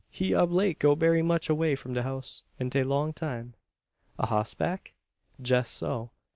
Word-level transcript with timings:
He 0.09 0.33
ob 0.33 0.51
late 0.51 0.79
go 0.79 0.95
berry 0.95 1.21
much 1.21 1.47
away 1.47 1.75
from 1.75 1.93
de 1.93 2.01
house 2.01 2.43
an 2.59 2.71
tay 2.71 2.83
long 2.83 3.13
time." 3.13 3.53
"A 4.17 4.25
hossback?" 4.25 4.95
"Jess 5.39 5.69
so. 5.69 6.09